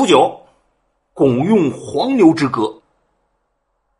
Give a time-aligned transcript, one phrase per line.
[0.00, 0.46] 初九，
[1.12, 2.80] 拱用黄牛之歌。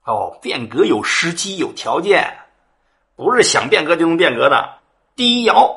[0.07, 2.39] 哦，变革有时机，有条件，
[3.17, 4.79] 不是想变革就能变革的。
[5.15, 5.71] 第一爻，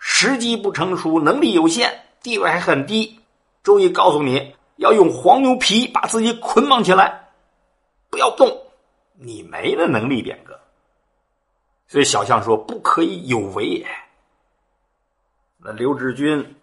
[0.00, 1.92] 时机不成熟，能力有限，
[2.24, 3.20] 地位还很低。
[3.62, 7.28] 周易告诉你要用黄牛皮把自己捆绑起来，
[8.10, 8.64] 不要动，
[9.14, 10.58] 你没了能力变革。
[11.86, 13.86] 所以小象说不可以有为也。
[15.58, 16.56] 那刘志军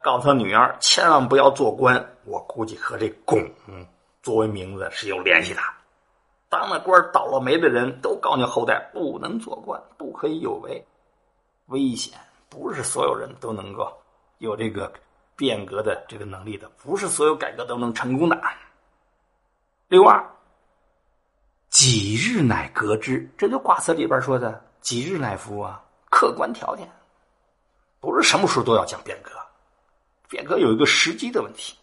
[0.00, 3.48] 告诉他女儿千万不要做官，我估计和这“拱”
[4.22, 5.60] 作为名字是有联系的。
[6.48, 10.84] 当了官倒了霉的人都告诉后代不能做官，不可以有为，
[11.66, 12.18] 危险。
[12.48, 13.90] 不是所有人都能够
[14.36, 14.92] 有这个
[15.34, 18.38] 变革的这个能力的，不是所有改革都能成功的。
[19.88, 20.22] 六二，
[21.70, 23.26] 几日乃革之？
[23.38, 26.86] 这就卦辞里边说的“几日乃服”啊，客观条件。
[27.98, 29.30] 不是什么时候都要讲变革，
[30.28, 31.74] 变革有一个时机的问题，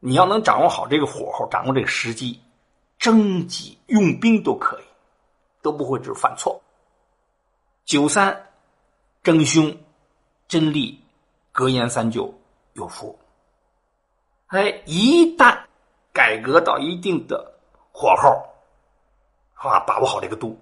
[0.00, 2.40] 你要能掌握好这个火候，掌握这个时机，
[2.98, 4.84] 征集用兵都可以，
[5.60, 6.60] 都不会只犯错。
[7.84, 8.46] 九三，
[9.22, 9.76] 争凶，
[10.46, 11.02] 真利，
[11.50, 12.32] 格言三九，
[12.74, 13.18] 有福。
[14.48, 15.58] 哎，一旦
[16.12, 17.52] 改革到一定的
[17.92, 18.30] 火候，
[19.54, 20.58] 啊，把握好这个度，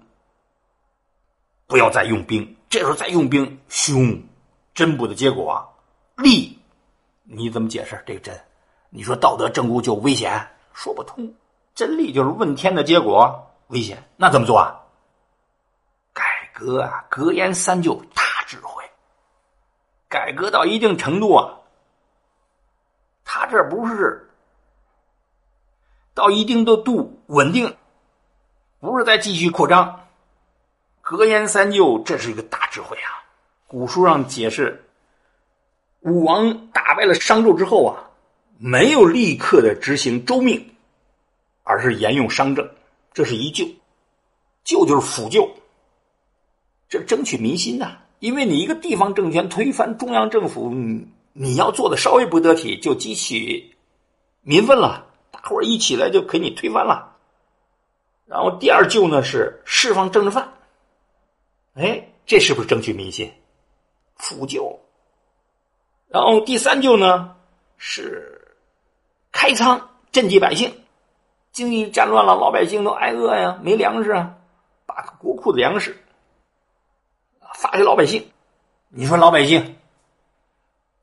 [1.67, 4.19] 不要再用兵，这时候再用兵凶。
[4.73, 5.65] 真补的结果啊，
[6.17, 6.57] 利，
[7.23, 8.39] 你怎么解释这个真？
[8.89, 11.33] 你说道德正误就危险，说不通。
[11.75, 14.03] 真理就是问天的结果，危险。
[14.15, 14.79] 那怎么做啊？
[16.13, 18.83] 改革啊，格言三就大智慧。
[20.09, 21.53] 改革到一定程度啊，
[23.25, 24.29] 他这不是
[26.13, 27.75] 到一定的度稳定，
[28.79, 30.07] 不是再继续扩张。
[31.01, 33.21] 格言三就，这是一个大智慧啊。
[33.67, 34.89] 古书上解释，
[35.99, 38.06] 武王打败了商纣之后啊，
[38.59, 40.73] 没有立刻的执行周命，
[41.63, 42.67] 而是沿用商政，
[43.13, 43.65] 这是一救，
[44.63, 45.49] 救就是辅救，
[46.89, 47.97] 这争取民心呐。
[48.19, 50.73] 因为你一个地方政权推翻中央政府，
[51.33, 53.75] 你要做的稍微不得体，就激起
[54.41, 57.15] 民愤了，大伙一起来就给你推翻了。
[58.25, 60.51] 然后第二救呢是释放政治犯，
[61.75, 63.31] 哎，这是不是争取民心？
[64.15, 64.79] 辅救，
[66.07, 67.35] 然后第三救呢
[67.77, 68.46] 是
[69.37, 70.83] 开仓赈济百姓，
[71.51, 74.33] 经济战乱了，老百姓都挨饿呀，没粮食啊，
[74.87, 75.95] 把国库的粮食
[77.53, 78.31] 发给老百姓。
[78.89, 79.77] 你说老百姓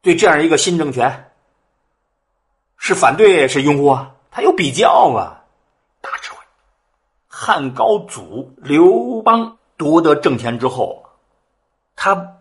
[0.03, 1.31] 对这样一个新政权
[2.77, 4.17] 是反对是拥护啊？
[4.33, 5.47] 他有比较啊，
[6.01, 6.39] 大智慧。
[7.28, 11.06] 汉高祖刘邦夺得政权之后，
[11.95, 12.33] 他。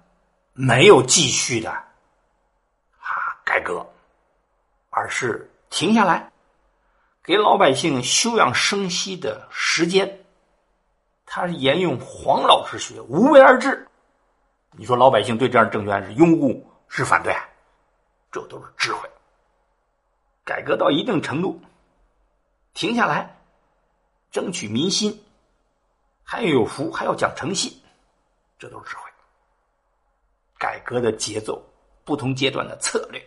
[0.55, 1.81] 没有继续的啊
[3.43, 3.83] 改革，
[4.91, 6.31] 而是停下来，
[7.23, 10.23] 给老百姓休养生息的时间。
[11.25, 13.87] 他是沿用黄老之学，无为而治。
[14.73, 17.35] 你说老百姓对这样政权是拥护是反对？
[18.31, 19.09] 这都是智慧。
[20.45, 21.59] 改革到一定程度，
[22.75, 23.35] 停下来，
[24.29, 25.25] 争取民心，
[26.23, 27.73] 还要有福，还要讲诚信，
[28.59, 29.09] 这都是智慧。
[30.59, 31.59] 改革的节奏，
[32.03, 33.19] 不同阶段的策略。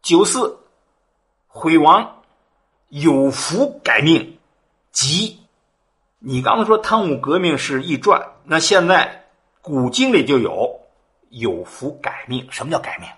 [0.00, 0.58] 九四，
[1.56, 2.22] 毁亡，
[2.90, 4.38] 有福改命，
[4.92, 5.40] 吉。
[6.18, 9.24] 你刚刚说汤武革命是易传，那现在
[9.62, 10.78] 古经里就有
[11.30, 12.46] 有福改命。
[12.50, 13.08] 什么叫改命？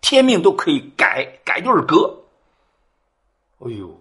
[0.00, 2.16] 天命都可以改，改就是革。
[3.58, 4.00] 哎呦，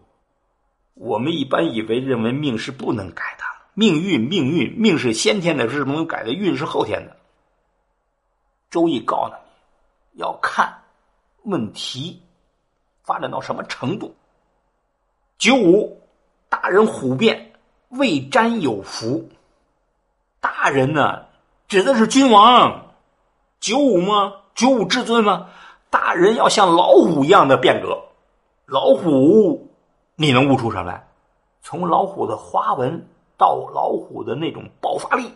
[0.94, 7.18] 我们一般以为认为命是不能改的，命运命运命是先天的，是不能改的，运是后天的。
[8.70, 9.34] 周易告诉
[10.14, 10.84] 你，要看
[11.42, 12.22] 问题
[13.09, 14.14] 发展到什么程度。
[15.40, 16.00] 九五，
[16.47, 17.53] 大人虎变，
[17.88, 19.28] 未沾有福。
[20.40, 21.25] 大人呢，
[21.68, 22.86] 指的是君王。
[23.59, 24.34] 九五吗？
[24.53, 25.47] 九五至尊吗？
[25.90, 28.00] 大人要像老虎一样的变革。
[28.68, 29.72] 老虎，
[30.16, 31.08] 你能悟出什么来？
[31.64, 33.08] 从老虎的花纹
[33.40, 35.34] 到老虎的那种爆发力。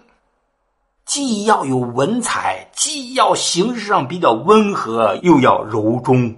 [1.06, 6.36] 既要有文采，既要形式上比较温和，又要柔中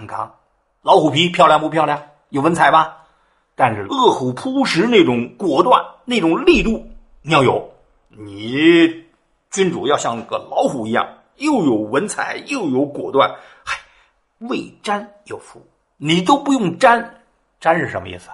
[0.00, 0.34] 含刚。
[0.80, 2.02] 老虎皮漂亮不漂亮？
[2.30, 2.96] 有文采吧？
[3.54, 7.70] 但是恶虎扑食那种果断、那种力度，你要有。
[8.08, 9.04] 你
[9.50, 11.06] 君主要像个老虎一样，
[11.36, 13.30] 又有文采，又有果断。
[13.62, 13.76] 嗨，
[14.38, 15.60] 未占有福，
[15.98, 17.22] 你都不用占，
[17.60, 18.30] 占是什么意思？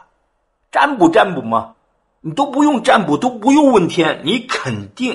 [0.70, 1.74] 占卜占卜吗？
[2.20, 5.12] 你都不用占卜，都不用问天，你肯定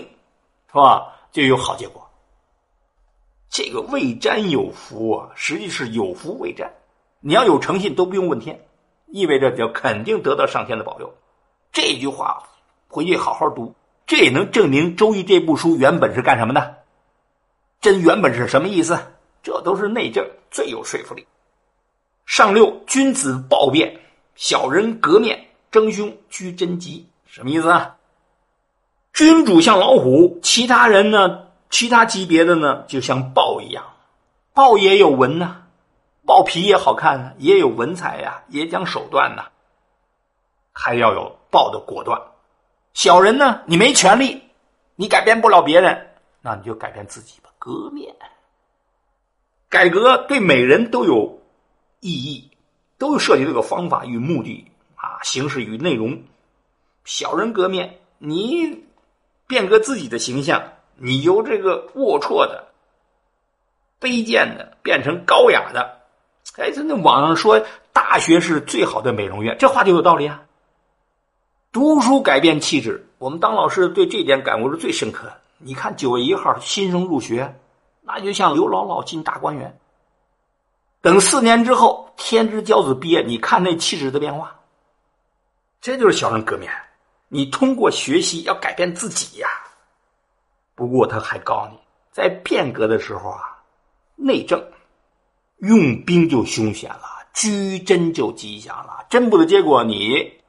[0.67, 1.07] 是吧？
[1.31, 2.05] 就有好结果。
[3.51, 6.71] 这个未占有福啊，实际是有福未占。
[7.19, 8.65] 你要有诚信都不用问天，
[9.07, 11.13] 意味着就肯定得到上天的保佑。
[11.73, 12.43] 这句话
[12.87, 13.75] 回去好好读，
[14.07, 16.77] 这也能证明《周易》这部书原本是干什么的。
[17.81, 18.97] 真原本是什么意思？
[19.43, 21.27] 这都是内政，最有说服力。
[22.25, 23.99] 上六，君子暴变，
[24.35, 27.97] 小人革面，争凶，居贞吉，什么意思啊？
[29.13, 31.50] 君主像老虎，其他人呢？
[31.71, 33.83] 其他级别的呢，就像豹一样，
[34.53, 35.63] 豹也有纹呐，
[36.25, 39.45] 豹皮也好看呢，也有文采呀，也讲手段呐，
[40.73, 42.21] 还要有豹的果断。
[42.93, 44.43] 小人呢，你没权利，
[44.97, 46.09] 你改变不了别人，
[46.41, 48.13] 那你就改变自己吧，革面。
[49.69, 51.41] 改革对每人都有
[52.01, 52.51] 意义，
[52.97, 56.21] 都涉及这个方法与目的啊，形式与内容。
[57.05, 58.83] 小人革面，你
[59.47, 60.61] 变革自己的形象。
[61.03, 62.67] 你由这个龌龊的、
[63.99, 65.99] 卑贱的变成高雅的，
[66.57, 67.59] 哎，真的网上说
[67.91, 70.43] 大学是最好的美容院，这话就有道理啊。
[71.71, 75.31] 读书改变气质，我们当老师对这点感悟是最深刻。
[75.57, 77.55] 你看九月一号新生入学，
[78.01, 79.75] 那就像刘姥姥进大观园。
[81.01, 84.55] 等四年之后，天之骄子毕业，你看那气质的变化，
[85.81, 86.71] 这就是小人革面。
[87.27, 89.47] 你通过学习要改变自己呀。
[90.81, 91.79] 不过他还告诉你，
[92.11, 93.61] 在变革的时候啊，
[94.15, 94.59] 内政
[95.57, 97.03] 用兵就凶险了，
[97.35, 99.05] 居贞就吉祥了。
[99.07, 100.41] 真不的结果，你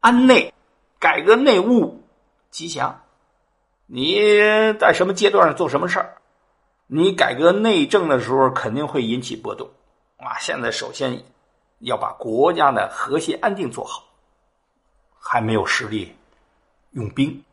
[0.00, 0.54] 安内
[0.98, 2.02] 改革内务
[2.50, 3.02] 吉祥。
[3.84, 4.16] 你
[4.80, 6.16] 在什么阶段做什么事儿？
[6.86, 9.68] 你改革内政的时候肯定会引起波动
[10.16, 10.38] 啊！
[10.40, 11.22] 现在首先
[11.80, 14.04] 要把国家的和谐安定做好，
[15.20, 16.16] 还没有实力
[16.92, 17.44] 用兵。